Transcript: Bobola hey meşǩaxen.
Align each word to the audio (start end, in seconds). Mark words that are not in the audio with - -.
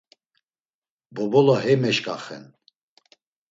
Bobola 1.15 1.55
hey 1.63 1.77
meşǩaxen. 1.81 2.43